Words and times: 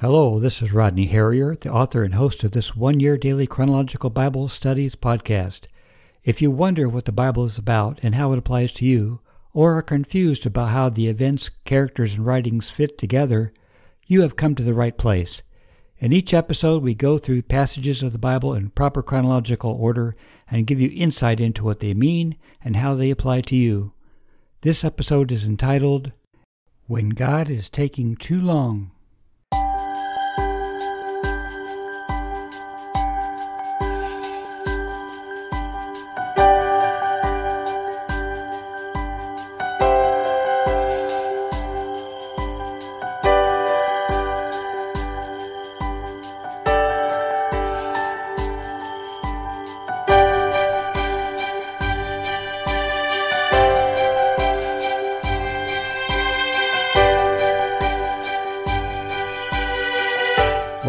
Hello, 0.00 0.38
this 0.38 0.62
is 0.62 0.72
Rodney 0.72 1.04
Harrier, 1.08 1.54
the 1.54 1.70
author 1.70 2.04
and 2.04 2.14
host 2.14 2.42
of 2.42 2.52
this 2.52 2.74
one 2.74 3.00
year 3.00 3.18
daily 3.18 3.46
chronological 3.46 4.08
Bible 4.08 4.48
studies 4.48 4.96
podcast. 4.96 5.64
If 6.24 6.40
you 6.40 6.50
wonder 6.50 6.88
what 6.88 7.04
the 7.04 7.12
Bible 7.12 7.44
is 7.44 7.58
about 7.58 8.00
and 8.02 8.14
how 8.14 8.32
it 8.32 8.38
applies 8.38 8.72
to 8.72 8.86
you, 8.86 9.20
or 9.52 9.76
are 9.76 9.82
confused 9.82 10.46
about 10.46 10.70
how 10.70 10.88
the 10.88 11.08
events, 11.08 11.50
characters, 11.66 12.14
and 12.14 12.24
writings 12.24 12.70
fit 12.70 12.96
together, 12.96 13.52
you 14.06 14.22
have 14.22 14.36
come 14.36 14.54
to 14.54 14.62
the 14.62 14.72
right 14.72 14.96
place. 14.96 15.42
In 15.98 16.14
each 16.14 16.32
episode, 16.32 16.82
we 16.82 16.94
go 16.94 17.18
through 17.18 17.42
passages 17.42 18.02
of 18.02 18.12
the 18.12 18.18
Bible 18.18 18.54
in 18.54 18.70
proper 18.70 19.02
chronological 19.02 19.72
order 19.72 20.16
and 20.50 20.66
give 20.66 20.80
you 20.80 20.90
insight 20.94 21.42
into 21.42 21.62
what 21.62 21.80
they 21.80 21.92
mean 21.92 22.36
and 22.64 22.76
how 22.76 22.94
they 22.94 23.10
apply 23.10 23.42
to 23.42 23.54
you. 23.54 23.92
This 24.62 24.82
episode 24.82 25.30
is 25.30 25.44
entitled 25.44 26.12
When 26.86 27.10
God 27.10 27.50
is 27.50 27.68
Taking 27.68 28.16
Too 28.16 28.40
Long. 28.40 28.92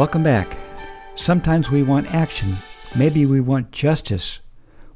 Welcome 0.01 0.23
back. 0.23 0.57
Sometimes 1.13 1.69
we 1.69 1.83
want 1.83 2.11
action. 2.11 2.57
Maybe 2.95 3.23
we 3.23 3.39
want 3.39 3.69
justice. 3.69 4.39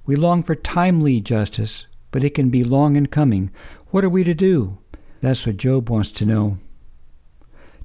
We 0.08 0.16
long 0.16 0.42
for 0.42 0.56
timely 0.56 1.22
justice, 1.22 1.86
but 2.10 2.24
it 2.24 2.34
can 2.34 2.50
be 2.50 2.64
long 2.64 2.96
in 2.96 3.06
coming. 3.06 3.52
What 3.92 4.04
are 4.04 4.10
we 4.10 4.24
to 4.24 4.34
do? 4.34 4.80
That's 5.22 5.46
what 5.46 5.58
Job 5.58 5.92
wants 5.92 6.12
to 6.14 6.26
know. 6.26 6.58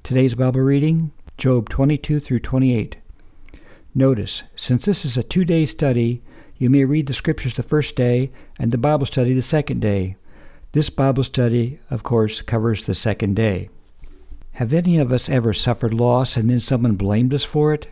Today's 0.01 0.33
Bible 0.33 0.61
reading, 0.61 1.11
Job 1.37 1.69
22 1.69 2.19
through 2.21 2.39
28. 2.39 2.97
Notice, 3.93 4.41
since 4.55 4.85
this 4.85 5.05
is 5.05 5.15
a 5.15 5.21
two 5.21 5.45
day 5.45 5.67
study, 5.67 6.23
you 6.57 6.71
may 6.71 6.85
read 6.85 7.05
the 7.05 7.13
scriptures 7.13 7.53
the 7.53 7.61
first 7.61 7.95
day 7.95 8.31
and 8.57 8.71
the 8.71 8.79
Bible 8.79 9.05
study 9.05 9.33
the 9.33 9.43
second 9.43 9.79
day. 9.79 10.15
This 10.71 10.89
Bible 10.89 11.23
study, 11.23 11.77
of 11.91 12.01
course, 12.01 12.41
covers 12.41 12.87
the 12.87 12.95
second 12.95 13.35
day. 13.35 13.69
Have 14.61 14.73
any 14.73 14.99
of 14.99 15.11
us 15.11 15.27
ever 15.27 15.53
suffered 15.53 15.91
loss 15.91 16.37
and 16.37 16.47
then 16.47 16.59
someone 16.59 16.93
blamed 16.93 17.33
us 17.33 17.43
for 17.43 17.73
it? 17.73 17.87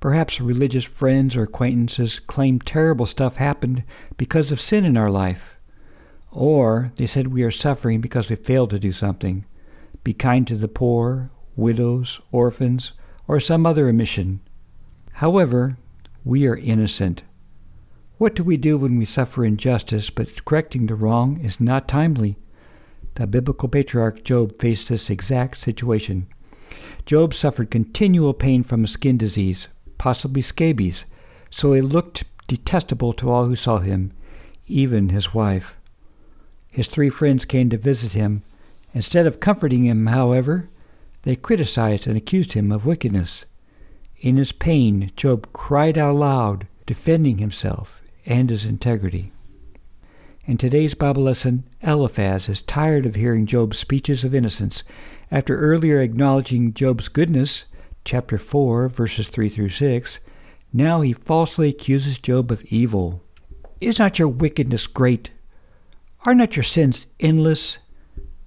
Perhaps 0.00 0.40
religious 0.40 0.82
friends 0.82 1.36
or 1.36 1.44
acquaintances 1.44 2.18
claimed 2.18 2.66
terrible 2.66 3.06
stuff 3.06 3.36
happened 3.36 3.84
because 4.16 4.50
of 4.50 4.60
sin 4.60 4.84
in 4.84 4.96
our 4.96 5.08
life. 5.08 5.54
Or 6.32 6.90
they 6.96 7.06
said 7.06 7.28
we 7.28 7.44
are 7.44 7.52
suffering 7.52 8.00
because 8.00 8.28
we 8.28 8.34
failed 8.34 8.70
to 8.70 8.80
do 8.80 8.90
something. 8.90 9.46
Be 10.02 10.12
kind 10.12 10.48
to 10.48 10.56
the 10.56 10.66
poor, 10.66 11.30
widows, 11.54 12.20
orphans, 12.32 12.90
or 13.28 13.38
some 13.38 13.64
other 13.64 13.88
omission. 13.88 14.40
However, 15.12 15.78
we 16.24 16.44
are 16.48 16.56
innocent. 16.56 17.22
What 18.18 18.34
do 18.34 18.42
we 18.42 18.56
do 18.56 18.76
when 18.76 18.98
we 18.98 19.04
suffer 19.04 19.44
injustice 19.44 20.10
but 20.10 20.44
correcting 20.44 20.86
the 20.86 20.96
wrong 20.96 21.38
is 21.40 21.60
not 21.60 21.86
timely? 21.86 22.36
The 23.20 23.26
biblical 23.26 23.68
patriarch 23.68 24.24
Job 24.24 24.58
faced 24.58 24.88
this 24.88 25.10
exact 25.10 25.58
situation. 25.58 26.26
Job 27.04 27.34
suffered 27.34 27.70
continual 27.70 28.32
pain 28.32 28.62
from 28.62 28.82
a 28.82 28.88
skin 28.88 29.18
disease, 29.18 29.68
possibly 29.98 30.40
scabies, 30.40 31.04
so 31.50 31.74
he 31.74 31.82
looked 31.82 32.24
detestable 32.48 33.12
to 33.12 33.28
all 33.28 33.44
who 33.44 33.56
saw 33.56 33.80
him, 33.80 34.12
even 34.66 35.10
his 35.10 35.34
wife. 35.34 35.76
His 36.72 36.86
three 36.86 37.10
friends 37.10 37.44
came 37.44 37.68
to 37.68 37.76
visit 37.76 38.12
him. 38.12 38.42
Instead 38.94 39.26
of 39.26 39.38
comforting 39.38 39.84
him, 39.84 40.06
however, 40.06 40.70
they 41.24 41.36
criticized 41.36 42.06
and 42.06 42.16
accused 42.16 42.54
him 42.54 42.72
of 42.72 42.86
wickedness. 42.86 43.44
In 44.22 44.38
his 44.38 44.50
pain, 44.50 45.12
Job 45.14 45.46
cried 45.52 45.98
out 45.98 46.12
aloud, 46.12 46.66
defending 46.86 47.36
himself 47.36 48.00
and 48.24 48.48
his 48.48 48.64
integrity. 48.64 49.30
In 50.46 50.56
today's 50.56 50.94
Bible 50.94 51.22
lesson, 51.22 51.64
Eliphaz 51.82 52.48
is 52.48 52.62
tired 52.62 53.04
of 53.04 53.14
hearing 53.14 53.44
Job's 53.44 53.78
speeches 53.78 54.24
of 54.24 54.34
innocence. 54.34 54.84
After 55.30 55.60
earlier 55.60 56.00
acknowledging 56.00 56.72
Job's 56.72 57.08
goodness, 57.08 57.66
chapter 58.06 58.38
4, 58.38 58.88
verses 58.88 59.28
3 59.28 59.50
through 59.50 59.68
6, 59.68 60.18
now 60.72 61.02
he 61.02 61.12
falsely 61.12 61.68
accuses 61.68 62.18
Job 62.18 62.50
of 62.50 62.62
evil. 62.64 63.22
Is 63.82 63.98
not 63.98 64.18
your 64.18 64.28
wickedness 64.28 64.86
great? 64.86 65.30
Are 66.24 66.34
not 66.34 66.56
your 66.56 66.62
sins 66.62 67.06
endless? 67.20 67.78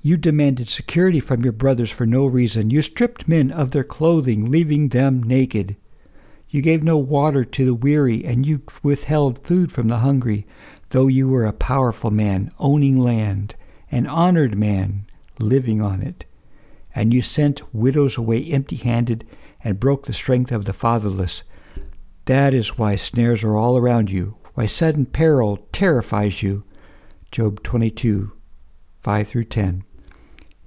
You 0.01 0.17
demanded 0.17 0.69
security 0.69 1.19
from 1.19 1.43
your 1.43 1.53
brothers 1.53 1.91
for 1.91 2.07
no 2.07 2.25
reason. 2.25 2.71
You 2.71 2.81
stripped 2.81 3.27
men 3.27 3.51
of 3.51 3.69
their 3.69 3.83
clothing, 3.83 4.47
leaving 4.47 4.89
them 4.89 5.21
naked. 5.21 5.75
You 6.49 6.61
gave 6.61 6.83
no 6.83 6.97
water 6.97 7.43
to 7.43 7.65
the 7.65 7.73
weary, 7.73 8.25
and 8.25 8.45
you 8.47 8.63
withheld 8.81 9.45
food 9.45 9.71
from 9.71 9.87
the 9.87 9.99
hungry 9.99 10.45
though 10.93 11.07
you 11.07 11.27
were 11.27 11.43
a 11.43 11.51
powerful 11.51 12.11
man 12.11 12.51
owning 12.59 12.99
land, 12.99 13.55
an 13.91 14.05
honored 14.05 14.55
man 14.55 15.07
living 15.39 15.81
on 15.81 16.03
it. 16.03 16.27
And 16.93 17.11
you 17.11 17.19
sent 17.23 17.73
widows 17.73 18.15
away 18.15 18.45
empty 18.51 18.75
handed 18.75 19.25
and 19.63 19.79
broke 19.79 20.05
the 20.05 20.13
strength 20.13 20.51
of 20.51 20.65
the 20.65 20.71
fatherless. 20.71 21.41
That 22.25 22.53
is 22.53 22.77
why 22.77 22.95
snares 22.95 23.43
are 23.43 23.57
all 23.57 23.75
around 23.75 24.11
you, 24.11 24.37
why 24.53 24.67
sudden 24.67 25.07
peril 25.07 25.65
terrifies 25.71 26.43
you. 26.43 26.63
Job 27.31 27.63
22, 27.63 28.31
5 29.01 29.27
through 29.27 29.45
10. 29.45 29.83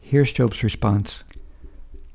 Here's 0.01 0.33
Job's 0.33 0.65
response. 0.65 1.23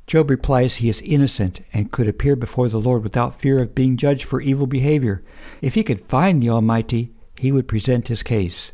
Job 0.05 0.29
replies 0.29 0.75
he 0.75 0.89
is 0.89 0.99
innocent 0.99 1.61
and 1.71 1.93
could 1.93 2.09
appear 2.09 2.35
before 2.35 2.67
the 2.67 2.77
Lord 2.77 3.03
without 3.03 3.39
fear 3.39 3.59
of 3.61 3.73
being 3.73 3.95
judged 3.95 4.25
for 4.25 4.41
evil 4.41 4.67
behavior. 4.67 5.23
If 5.61 5.75
he 5.75 5.83
could 5.85 6.01
find 6.01 6.43
the 6.43 6.49
Almighty, 6.49 7.13
he 7.41 7.51
would 7.51 7.67
present 7.67 8.07
his 8.07 8.21
case. 8.21 8.71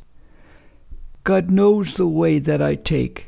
God 1.23 1.49
knows 1.49 1.93
the 1.93 2.05
way 2.05 2.37
that 2.37 2.61
I 2.61 2.75
take. 2.75 3.27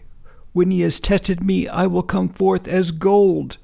When 0.51 0.69
he 0.69 0.81
has 0.81 0.99
tested 0.99 1.45
me, 1.45 1.65
I 1.65 1.87
will 1.87 2.03
come 2.03 2.27
forth 2.27 2.67
as 2.67 2.91
gold. 2.91 3.57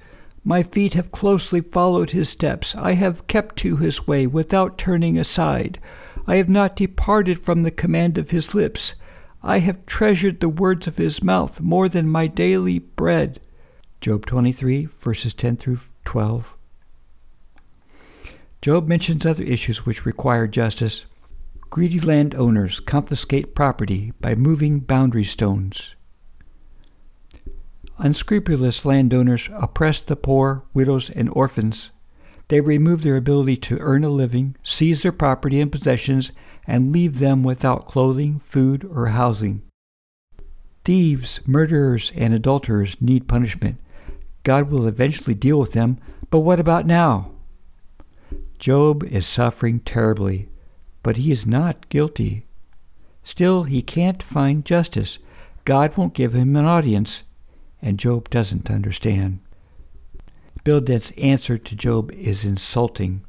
My 0.46 0.64
feet 0.64 0.94
have 0.94 1.12
closely 1.12 1.60
followed 1.60 2.12
his 2.12 2.30
steps. 2.30 2.76
I 2.76 2.94
have 2.94 3.28
kept 3.28 3.58
to 3.58 3.76
his 3.76 4.08
way 4.08 4.26
without 4.26 4.78
turning 4.78 5.18
aside. 5.18 5.78
I 6.26 6.38
have 6.38 6.48
not 6.48 6.78
departed 6.78 7.42
from 7.42 7.64
the 7.64 7.72
command 7.72 8.18
of 8.18 8.30
his 8.30 8.56
lips. 8.56 8.96
I 9.44 9.60
have 9.60 9.86
treasured 9.86 10.40
the 10.40 10.48
words 10.48 10.88
of 10.88 10.96
his 10.96 11.22
mouth 11.22 11.60
more 11.60 11.90
than 11.90 12.08
my 12.08 12.28
daily 12.28 12.80
bread. 12.80 13.42
Job 14.00 14.26
23, 14.26 14.86
verses 14.86 15.34
10 15.34 15.58
through 15.58 15.80
12. 16.06 16.56
Job 18.62 18.88
mentions 18.88 19.26
other 19.26 19.44
issues 19.44 19.86
which 19.86 20.06
require 20.06 20.48
justice. 20.48 21.04
Greedy 21.70 22.00
landowners 22.00 22.80
confiscate 22.80 23.54
property 23.56 24.14
by 24.22 24.34
moving 24.36 24.80
boundary 24.80 25.24
stones. 25.24 25.96
Unscrupulous 27.98 28.86
landowners 28.86 29.50
oppress 29.54 30.00
the 30.02 30.16
poor, 30.16 30.64
widows, 30.74 31.10
and 31.10 31.30
orphans. 31.30 31.92
They 32.48 32.62
remove 32.62 33.02
their 33.02 33.18
ability 33.18 33.58
to 33.58 33.80
earn 33.80 34.04
a 34.04 34.10
living, 34.10 34.56
seize 34.62 35.02
their 35.02 35.12
property 35.12 35.60
and 35.60 35.72
possessions, 35.72 36.32
and 36.68 36.92
leave 36.92 37.20
them 37.20 37.44
without 37.44 37.88
clothing, 37.88 38.40
food, 38.40 38.84
or 38.84 39.08
housing. 39.08 39.64
Thieves, 40.84 41.40
murderers, 41.46 42.12
and 42.16 42.34
adulterers 42.34 43.02
need 43.02 43.28
punishment. 43.28 43.80
God 44.44 44.70
will 44.70 44.88
eventually 44.88 45.34
deal 45.34 45.60
with 45.60 45.72
them, 45.72 45.98
but 46.30 46.40
what 46.40 46.60
about 46.60 46.86
now? 46.86 47.32
Job 48.60 49.04
is 49.04 49.26
suffering 49.26 49.80
terribly 49.80 50.48
but 51.06 51.18
he 51.18 51.32
is 51.32 51.46
not 51.46 51.88
guilty. 51.90 52.48
Still, 53.24 53.66
he 53.66 53.84
can't 53.84 54.24
find 54.24 54.66
justice. 54.66 55.20
God 55.64 55.96
won't 55.96 56.16
give 56.16 56.34
him 56.34 56.56
an 56.56 56.66
audience, 56.66 57.22
and 57.80 58.00
Job 58.00 58.28
doesn't 58.32 58.72
understand. 58.72 59.38
Bildad's 60.64 61.14
answer 61.16 61.60
to 61.60 61.76
Job 61.76 62.12
is 62.14 62.44
insulting. 62.44 63.22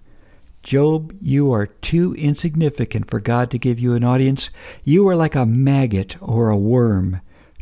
Job, 0.63 1.15
you 1.21 1.53
are 1.53 1.67
too 1.67 2.15
insignificant 2.15 3.11
for 3.11 3.21
God 3.21 3.51
to 3.51 3.59
give 3.59 3.79
you 3.79 3.93
an 3.93 4.05
audience. 4.05 4.49
You 4.83 5.07
are 5.09 5.15
like 5.15 5.35
a 5.35 5.45
maggot 5.45 6.17
or 6.23 6.49
a 6.49 6.57
worm. 6.57 7.21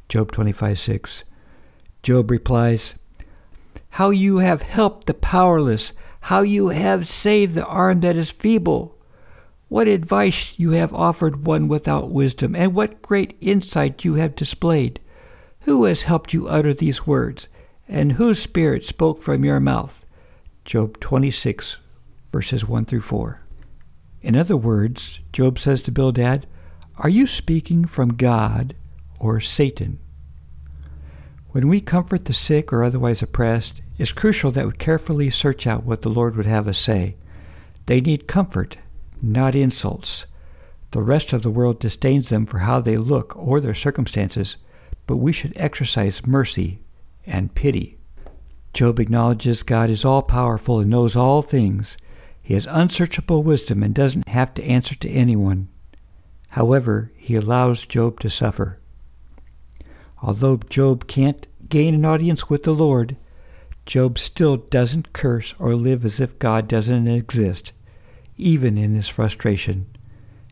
Job 0.08 0.30
25 0.30 0.78
6. 0.78 1.24
Job 2.04 2.30
replies, 2.30 2.94
How 3.90 4.10
you 4.10 4.36
have 4.38 4.62
helped 4.62 5.08
the 5.08 5.14
powerless, 5.14 5.92
how 6.20 6.42
you 6.42 6.68
have 6.68 7.08
saved 7.08 7.54
the 7.54 7.66
arm 7.66 7.98
that 8.02 8.14
is 8.14 8.30
feeble. 8.30 8.93
What 9.74 9.88
advice 9.88 10.56
you 10.56 10.70
have 10.70 10.94
offered 10.94 11.48
one 11.48 11.66
without 11.66 12.08
wisdom, 12.08 12.54
and 12.54 12.76
what 12.76 13.02
great 13.02 13.36
insight 13.40 14.04
you 14.04 14.14
have 14.14 14.36
displayed. 14.36 15.00
Who 15.62 15.82
has 15.86 16.04
helped 16.04 16.32
you 16.32 16.46
utter 16.46 16.72
these 16.72 17.08
words? 17.08 17.48
And 17.88 18.12
whose 18.12 18.38
spirit 18.38 18.84
spoke 18.84 19.20
from 19.20 19.44
your 19.44 19.58
mouth? 19.58 20.06
Job 20.64 21.00
26, 21.00 21.78
verses 22.30 22.64
1 22.64 22.84
through 22.84 23.00
4. 23.00 23.40
In 24.22 24.36
other 24.36 24.56
words, 24.56 25.18
Job 25.32 25.58
says 25.58 25.82
to 25.82 25.90
Bildad, 25.90 26.46
Are 26.98 27.08
you 27.08 27.26
speaking 27.26 27.84
from 27.84 28.14
God 28.14 28.76
or 29.18 29.40
Satan? 29.40 29.98
When 31.48 31.66
we 31.66 31.80
comfort 31.80 32.26
the 32.26 32.32
sick 32.32 32.72
or 32.72 32.84
otherwise 32.84 33.22
oppressed, 33.22 33.82
it's 33.98 34.12
crucial 34.12 34.52
that 34.52 34.66
we 34.66 34.72
carefully 34.74 35.30
search 35.30 35.66
out 35.66 35.82
what 35.82 36.02
the 36.02 36.10
Lord 36.10 36.36
would 36.36 36.46
have 36.46 36.68
us 36.68 36.78
say. 36.78 37.16
They 37.86 38.00
need 38.00 38.28
comfort, 38.28 38.76
not 39.32 39.54
insults. 39.54 40.26
The 40.90 41.02
rest 41.02 41.32
of 41.32 41.42
the 41.42 41.50
world 41.50 41.80
disdains 41.80 42.28
them 42.28 42.46
for 42.46 42.58
how 42.58 42.80
they 42.80 42.96
look 42.96 43.36
or 43.36 43.60
their 43.60 43.74
circumstances, 43.74 44.56
but 45.06 45.16
we 45.16 45.32
should 45.32 45.52
exercise 45.56 46.26
mercy 46.26 46.80
and 47.26 47.54
pity. 47.54 47.98
Job 48.72 48.98
acknowledges 48.98 49.62
God 49.62 49.90
is 49.90 50.04
all 50.04 50.22
powerful 50.22 50.80
and 50.80 50.90
knows 50.90 51.16
all 51.16 51.42
things. 51.42 51.96
He 52.42 52.54
has 52.54 52.66
unsearchable 52.70 53.42
wisdom 53.42 53.82
and 53.82 53.94
doesn't 53.94 54.28
have 54.28 54.52
to 54.54 54.64
answer 54.64 54.94
to 54.96 55.08
anyone. 55.08 55.68
However, 56.50 57.10
he 57.16 57.34
allows 57.34 57.86
Job 57.86 58.20
to 58.20 58.30
suffer. 58.30 58.78
Although 60.22 60.58
Job 60.68 61.06
can't 61.06 61.46
gain 61.68 61.94
an 61.94 62.04
audience 62.04 62.48
with 62.48 62.64
the 62.64 62.74
Lord, 62.74 63.16
Job 63.86 64.18
still 64.18 64.56
doesn't 64.56 65.12
curse 65.12 65.54
or 65.58 65.74
live 65.74 66.04
as 66.04 66.20
if 66.20 66.38
God 66.38 66.68
doesn't 66.68 67.08
exist, 67.08 67.72
even 68.36 68.76
in 68.76 68.94
his 68.94 69.08
frustration. 69.08 69.86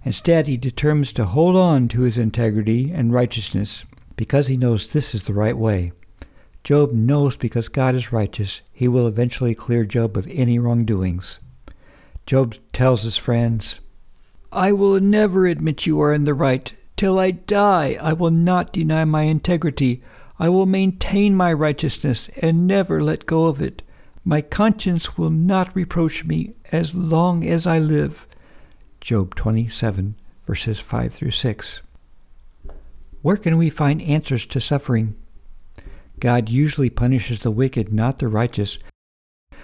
Instead, 0.05 0.47
he 0.47 0.57
determines 0.57 1.13
to 1.13 1.25
hold 1.25 1.57
on 1.57 1.89
to 1.89 2.03
his 2.03 2.19
integrity 2.19 2.91
and 2.93 3.13
righteousness 3.13 3.85
because 4.17 4.49
he 4.49 4.57
knows 4.57 4.89
this 4.89 5.15
is 5.15 5.25
the 5.25 5.35
right 5.35 5.57
way. 5.57 5.93
Job 6.65 6.93
knows 6.93 7.37
because 7.37 7.69
God 7.69 7.95
is 7.95 8.13
righteous, 8.13 8.63
he 8.73 8.87
will 8.87 9.07
eventually 9.07 9.55
clear 9.55 9.85
Job 9.85 10.17
of 10.17 10.29
any 10.29 10.59
wrongdoings. 10.59 11.39
Job 12.25 12.55
tells 12.73 13.03
his 13.03 13.17
friends, 13.17 13.81
I 14.53 14.73
will 14.73 15.01
never 15.01 15.47
admit 15.47 15.87
you 15.87 16.01
are 16.03 16.13
in 16.13 16.25
the 16.25 16.35
right. 16.35 16.73
Till 16.97 17.19
I 17.19 17.33
die, 17.33 17.99
I 18.01 18.13
will 18.13 18.31
not 18.31 18.73
deny 18.73 19.05
my 19.05 19.23
integrity. 19.23 20.03
I 20.39 20.49
will 20.51 20.67
maintain 20.67 21.35
my 21.35 21.53
righteousness 21.53 22.29
and 22.41 22.67
never 22.67 23.03
let 23.03 23.27
go 23.27 23.47
of 23.47 23.61
it. 23.61 23.83
My 24.25 24.41
conscience 24.41 25.19
will 25.19 25.31
not 25.31 25.75
reproach 25.75 26.25
me 26.25 26.55
as 26.71 26.95
long 26.95 27.45
as 27.45 27.67
I 27.67 27.79
live. 27.79 28.27
Job 29.01 29.35
27, 29.35 30.15
verses 30.47 30.79
5 30.79 31.13
through 31.13 31.33
6. 31.33 31.83
Where 33.23 33.37
can 33.37 33.57
we 33.57 33.69
find 33.69 34.01
answers 34.01 34.47
to 34.47 34.61
suffering? 34.61 35.17
God 36.21 36.49
usually 36.49 36.91
punishes 36.91 37.41
the 37.41 37.51
wicked, 37.51 37.93
not 37.93 38.19
the 38.19 38.29
righteous. 38.29 38.79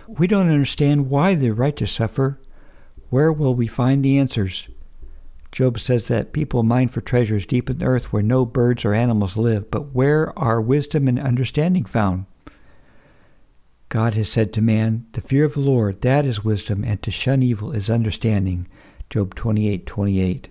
We 0.09 0.27
don't 0.27 0.51
understand 0.51 1.09
why 1.09 1.37
the 1.37 1.51
righteous 1.51 1.93
suffer. 1.93 2.41
Where 3.11 3.33
will 3.33 3.55
we 3.55 3.69
find 3.69 4.05
the 4.05 4.19
answers? 4.19 4.69
Job 5.53 5.79
says 5.79 6.09
that 6.09 6.33
people 6.33 6.65
mine 6.65 6.89
for 6.89 7.01
treasures 7.01 7.47
deep 7.47 7.71
in 7.71 7.79
the 7.79 7.87
earth 7.87 8.13
where 8.13 8.23
no 8.23 8.45
birds 8.45 8.85
or 8.85 8.93
animals 8.93 9.37
live, 9.37 9.71
but 9.71 9.95
where 9.95 10.37
are 10.37 10.61
wisdom 10.61 11.07
and 11.07 11.19
understanding 11.19 11.85
found? 11.85 12.27
God 13.89 14.15
has 14.15 14.29
said 14.29 14.53
to 14.53 14.61
man, 14.61 15.07
The 15.13 15.23
fear 15.23 15.45
of 15.47 15.55
the 15.55 15.61
Lord, 15.61 16.03
that 16.03 16.27
is 16.27 16.45
wisdom, 16.45 16.85
and 16.85 17.01
to 17.03 17.11
shun 17.11 17.43
evil 17.43 17.73
is 17.73 17.89
understanding. 17.89 18.69
Job 19.09 19.35
28:28. 19.35 20.49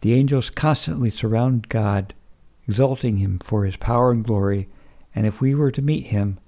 The 0.00 0.14
angels 0.14 0.48
constantly 0.48 1.10
surround 1.10 1.68
God, 1.68 2.14
exalting 2.66 3.18
him 3.18 3.38
for 3.38 3.64
his 3.66 3.76
power 3.76 4.10
and 4.10 4.24
glory, 4.24 4.68
and 5.14 5.26
if 5.26 5.42
we 5.42 5.54
were 5.54 5.70
to 5.70 5.82
meet 5.82 6.06
him, 6.06 6.38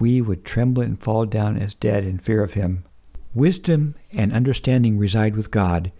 we 0.00 0.22
would 0.22 0.44
tremble 0.44 0.82
and 0.82 0.98
fall 0.98 1.26
down 1.26 1.58
as 1.58 1.74
dead 1.74 2.04
in 2.04 2.18
fear 2.18 2.42
of 2.42 2.54
him. 2.54 2.84
Wisdom 3.34 3.94
and 4.12 4.32
understanding 4.32 4.96
reside 4.96 5.36
with 5.36 5.50
God. 5.50 5.92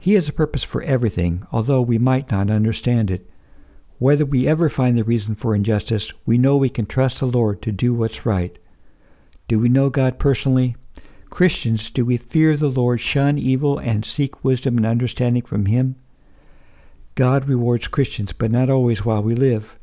He 0.00 0.14
has 0.14 0.28
a 0.28 0.32
purpose 0.32 0.64
for 0.64 0.82
everything, 0.82 1.46
although 1.52 1.82
we 1.82 1.98
might 1.98 2.30
not 2.30 2.50
understand 2.50 3.10
it. 3.10 3.30
Whether 3.98 4.24
we 4.24 4.48
ever 4.48 4.68
find 4.68 4.96
the 4.96 5.04
reason 5.04 5.34
for 5.34 5.54
injustice, 5.54 6.12
we 6.26 6.38
know 6.38 6.56
we 6.56 6.70
can 6.70 6.86
trust 6.86 7.20
the 7.20 7.26
Lord 7.26 7.62
to 7.62 7.70
do 7.70 7.94
what's 7.94 8.26
right. 8.26 8.58
Do 9.50 9.58
we 9.58 9.68
know 9.68 9.90
God 9.90 10.20
personally? 10.20 10.76
Christians, 11.28 11.90
do 11.90 12.04
we 12.04 12.16
fear 12.18 12.56
the 12.56 12.68
Lord, 12.68 13.00
shun 13.00 13.36
evil, 13.36 13.78
and 13.78 14.04
seek 14.04 14.44
wisdom 14.44 14.76
and 14.76 14.86
understanding 14.86 15.42
from 15.42 15.66
Him? 15.66 15.96
God 17.16 17.48
rewards 17.48 17.88
Christians, 17.88 18.32
but 18.32 18.52
not 18.52 18.70
always 18.70 19.04
while 19.04 19.24
we 19.24 19.34
live. 19.34 19.76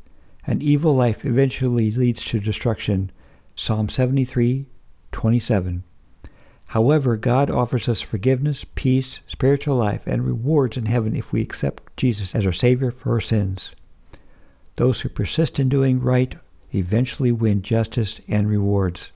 An 0.46 0.62
evil 0.62 0.94
life 0.94 1.22
eventually 1.22 1.90
leads 1.90 2.24
to 2.24 2.40
destruction. 2.40 3.12
Psalm 3.56 3.90
73, 3.90 4.64
27. 5.12 5.84
However, 6.68 7.18
God 7.18 7.50
offers 7.50 7.90
us 7.90 8.00
forgiveness, 8.00 8.64
peace, 8.74 9.20
spiritual 9.26 9.76
life, 9.76 10.06
and 10.06 10.24
rewards 10.24 10.78
in 10.78 10.86
heaven 10.86 11.14
if 11.14 11.30
we 11.30 11.42
accept 11.42 11.94
Jesus 11.94 12.34
as 12.34 12.46
our 12.46 12.54
Savior 12.54 12.90
for 12.90 13.12
our 13.12 13.20
sins. 13.20 13.74
Those 14.76 15.02
who 15.02 15.10
persist 15.10 15.60
in 15.60 15.68
doing 15.68 16.00
right 16.00 16.34
eventually 16.72 17.32
win 17.32 17.60
justice 17.60 18.22
and 18.28 18.48
rewards. 18.48 19.10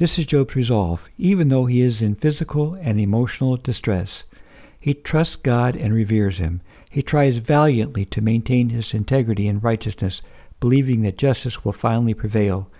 This 0.00 0.18
is 0.18 0.24
Job's 0.24 0.56
resolve, 0.56 1.10
even 1.18 1.50
though 1.50 1.66
he 1.66 1.82
is 1.82 2.00
in 2.00 2.14
physical 2.14 2.72
and 2.80 2.98
emotional 2.98 3.58
distress. 3.58 4.24
He 4.80 4.94
trusts 4.94 5.36
God 5.36 5.76
and 5.76 5.92
reveres 5.92 6.38
Him. 6.38 6.62
He 6.90 7.02
tries 7.02 7.36
valiantly 7.36 8.06
to 8.06 8.22
maintain 8.22 8.70
his 8.70 8.94
integrity 8.94 9.46
and 9.46 9.62
righteousness, 9.62 10.22
believing 10.58 11.02
that 11.02 11.18
justice 11.18 11.66
will 11.66 11.74
finally 11.74 12.14
prevail. 12.14 12.70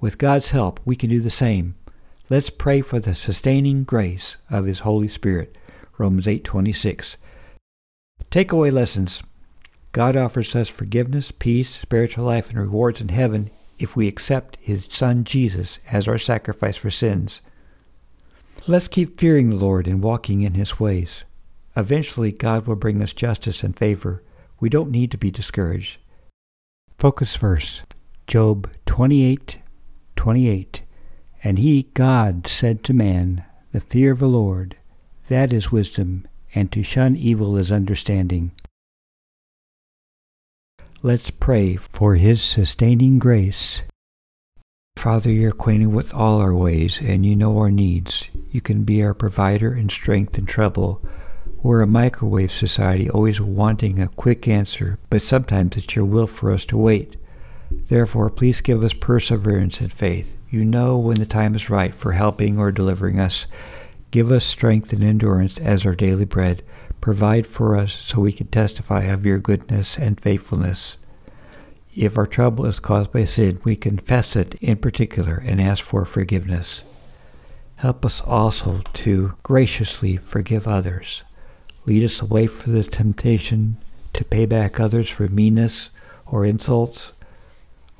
With 0.00 0.18
God's 0.18 0.50
help, 0.50 0.78
we 0.84 0.94
can 0.94 1.10
do 1.10 1.20
the 1.20 1.30
same. 1.30 1.74
Let's 2.30 2.48
pray 2.48 2.80
for 2.80 3.00
the 3.00 3.12
sustaining 3.12 3.82
grace 3.82 4.36
of 4.48 4.66
His 4.66 4.80
Holy 4.80 5.08
Spirit. 5.08 5.58
Romans 5.98 6.28
8:26. 6.28 7.16
Takeaway 8.30 8.70
lessons. 8.70 9.24
God 9.90 10.16
offers 10.16 10.54
us 10.54 10.68
forgiveness, 10.68 11.32
peace, 11.32 11.70
spiritual 11.70 12.26
life, 12.26 12.50
and 12.50 12.58
rewards 12.60 13.00
in 13.00 13.08
heaven 13.08 13.50
if 13.78 13.96
we 13.96 14.08
accept 14.08 14.56
His 14.60 14.86
Son 14.88 15.24
Jesus 15.24 15.78
as 15.90 16.08
our 16.08 16.18
sacrifice 16.18 16.76
for 16.76 16.90
sins. 16.90 17.42
Let's 18.66 18.88
keep 18.88 19.18
fearing 19.18 19.50
the 19.50 19.56
Lord 19.56 19.86
and 19.86 20.02
walking 20.02 20.42
in 20.42 20.54
His 20.54 20.78
ways. 20.78 21.24
Eventually, 21.76 22.32
God 22.32 22.66
will 22.66 22.76
bring 22.76 23.02
us 23.02 23.12
justice 23.12 23.62
and 23.62 23.76
favor. 23.76 24.22
We 24.60 24.68
don't 24.68 24.90
need 24.90 25.10
to 25.12 25.18
be 25.18 25.30
discouraged. 25.30 25.98
Focus 26.98 27.36
verse 27.36 27.82
Job 28.26 28.68
28 28.86 29.58
28. 30.16 30.82
And 31.44 31.58
he, 31.58 31.84
God, 31.94 32.48
said 32.48 32.82
to 32.84 32.92
man, 32.92 33.44
The 33.70 33.80
fear 33.80 34.10
of 34.10 34.18
the 34.18 34.28
Lord, 34.28 34.76
that 35.28 35.52
is 35.52 35.70
wisdom, 35.70 36.26
and 36.54 36.72
to 36.72 36.82
shun 36.82 37.14
evil 37.14 37.56
is 37.56 37.70
understanding. 37.70 38.50
Let's 41.00 41.30
pray 41.30 41.76
for 41.76 42.16
His 42.16 42.42
sustaining 42.42 43.20
grace. 43.20 43.82
Father, 44.96 45.30
you're 45.30 45.50
acquainted 45.50 45.92
with 45.92 46.12
all 46.12 46.40
our 46.40 46.52
ways, 46.52 47.00
and 47.00 47.24
you 47.24 47.36
know 47.36 47.56
our 47.58 47.70
needs. 47.70 48.28
You 48.50 48.60
can 48.60 48.82
be 48.82 49.00
our 49.04 49.14
provider 49.14 49.72
in 49.72 49.90
strength 49.90 50.36
and 50.38 50.48
trouble. 50.48 51.00
We're 51.62 51.82
a 51.82 51.86
microwave 51.86 52.50
society, 52.50 53.08
always 53.08 53.40
wanting 53.40 54.00
a 54.00 54.08
quick 54.08 54.48
answer, 54.48 54.98
but 55.08 55.22
sometimes 55.22 55.76
it's 55.76 55.94
your 55.94 56.04
will 56.04 56.26
for 56.26 56.50
us 56.50 56.64
to 56.64 56.76
wait. 56.76 57.16
Therefore, 57.70 58.28
please 58.28 58.60
give 58.60 58.82
us 58.82 58.92
perseverance 58.92 59.80
and 59.80 59.92
faith. 59.92 60.36
You 60.50 60.64
know 60.64 60.98
when 60.98 61.20
the 61.20 61.26
time 61.26 61.54
is 61.54 61.70
right 61.70 61.94
for 61.94 62.12
helping 62.12 62.58
or 62.58 62.72
delivering 62.72 63.20
us. 63.20 63.46
Give 64.10 64.32
us 64.32 64.44
strength 64.44 64.92
and 64.92 65.04
endurance 65.04 65.58
as 65.58 65.86
our 65.86 65.94
daily 65.94 66.24
bread. 66.24 66.64
Provide 67.08 67.46
for 67.46 67.74
us 67.74 67.94
so 67.94 68.20
we 68.20 68.34
can 68.34 68.48
testify 68.48 69.04
of 69.04 69.24
your 69.24 69.38
goodness 69.38 69.96
and 69.96 70.20
faithfulness. 70.20 70.98
If 71.96 72.18
our 72.18 72.26
trouble 72.26 72.66
is 72.66 72.80
caused 72.80 73.12
by 73.12 73.24
sin, 73.24 73.60
we 73.64 73.76
confess 73.76 74.36
it 74.36 74.56
in 74.56 74.76
particular 74.76 75.42
and 75.42 75.58
ask 75.58 75.82
for 75.82 76.04
forgiveness. 76.04 76.84
Help 77.78 78.04
us 78.04 78.20
also 78.20 78.82
to 78.92 79.32
graciously 79.42 80.18
forgive 80.18 80.68
others. 80.68 81.22
Lead 81.86 82.04
us 82.04 82.20
away 82.20 82.46
from 82.46 82.74
the 82.74 82.84
temptation 82.84 83.78
to 84.12 84.22
pay 84.22 84.44
back 84.44 84.78
others 84.78 85.08
for 85.08 85.28
meanness 85.28 85.88
or 86.26 86.44
insults, 86.44 87.14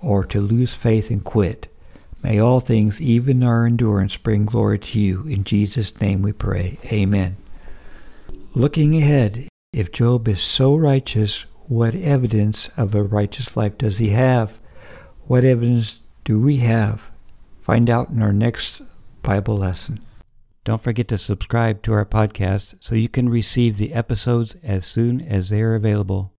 or 0.02 0.22
to 0.26 0.38
lose 0.38 0.74
faith 0.74 1.08
and 1.08 1.24
quit. 1.24 1.74
May 2.22 2.38
all 2.38 2.60
things, 2.60 3.00
even 3.00 3.42
our 3.42 3.64
endurance, 3.64 4.18
bring 4.18 4.44
glory 4.44 4.78
to 4.80 5.00
you. 5.00 5.22
In 5.22 5.44
Jesus' 5.44 5.98
name 5.98 6.20
we 6.20 6.32
pray. 6.32 6.76
Amen. 6.92 7.38
Looking 8.58 8.96
ahead, 8.96 9.46
if 9.72 9.92
Job 9.92 10.26
is 10.26 10.42
so 10.42 10.74
righteous, 10.74 11.46
what 11.68 11.94
evidence 11.94 12.70
of 12.76 12.92
a 12.92 13.04
righteous 13.04 13.56
life 13.56 13.78
does 13.78 13.98
he 13.98 14.08
have? 14.08 14.58
What 15.28 15.44
evidence 15.44 16.00
do 16.24 16.40
we 16.40 16.56
have? 16.56 17.12
Find 17.60 17.88
out 17.88 18.08
in 18.08 18.20
our 18.20 18.32
next 18.32 18.82
Bible 19.22 19.58
lesson. 19.58 20.00
Don't 20.64 20.82
forget 20.82 21.06
to 21.06 21.18
subscribe 21.18 21.84
to 21.84 21.92
our 21.92 22.04
podcast 22.04 22.74
so 22.80 22.96
you 22.96 23.08
can 23.08 23.28
receive 23.28 23.76
the 23.76 23.94
episodes 23.94 24.56
as 24.64 24.84
soon 24.84 25.20
as 25.20 25.50
they 25.50 25.62
are 25.62 25.76
available. 25.76 26.32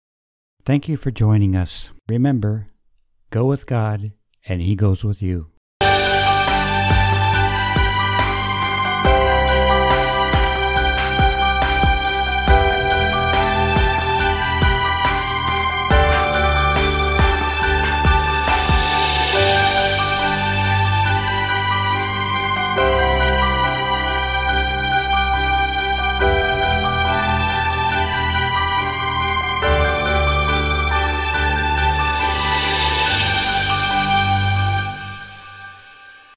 Thank 0.67 0.89
you 0.89 0.97
for 0.97 1.13
joining 1.13 1.55
us. 1.55 1.91
Remember, 2.09 2.67
go 3.31 3.45
with 3.45 3.65
God 3.65 4.11
and 4.45 4.61
He 4.61 4.75
goes 4.75 5.05
with 5.05 5.23
you. 5.23 5.53